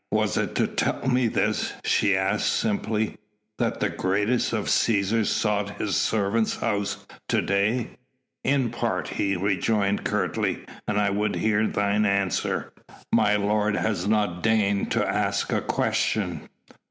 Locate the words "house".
6.55-7.05